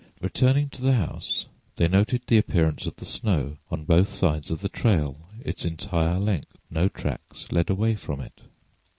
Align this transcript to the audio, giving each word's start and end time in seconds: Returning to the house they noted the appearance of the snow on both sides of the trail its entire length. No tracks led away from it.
Returning 0.19 0.67
to 0.69 0.81
the 0.81 0.95
house 0.95 1.45
they 1.75 1.87
noted 1.87 2.23
the 2.25 2.39
appearance 2.39 2.87
of 2.87 2.95
the 2.95 3.05
snow 3.05 3.57
on 3.69 3.83
both 3.83 4.09
sides 4.09 4.49
of 4.49 4.61
the 4.61 4.67
trail 4.67 5.29
its 5.45 5.63
entire 5.63 6.17
length. 6.17 6.57
No 6.71 6.87
tracks 6.89 7.51
led 7.51 7.69
away 7.69 7.93
from 7.93 8.19
it. 8.21 8.41